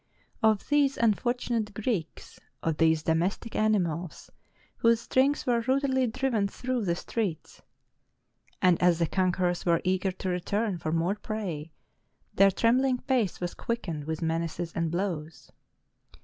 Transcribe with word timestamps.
Of 0.41 0.67
these 0.69 0.97
unfortunate 0.97 1.75
Greeks, 1.75 2.39
of 2.63 2.77
these 2.77 3.03
domestic 3.03 3.55
animals, 3.55 4.31
whole 4.79 4.95
strings 4.95 5.45
were 5.45 5.59
rudely 5.61 6.07
driven 6.07 6.47
through 6.47 6.85
the 6.85 6.95
streets; 6.95 7.61
and 8.63 8.81
as 8.81 8.97
the 8.97 9.05
conquerors 9.05 9.63
were 9.63 9.79
eager 9.83 10.11
to 10.11 10.29
return 10.29 10.79
for 10.79 10.91
more 10.91 11.13
prey, 11.13 11.71
their 12.33 12.49
trembling 12.49 12.97
pace 12.97 13.39
was 13.39 13.53
quickened 13.53 14.05
with 14.05 14.23
menaces 14.23 14.73
and 14.73 14.89
blows. 14.89 15.51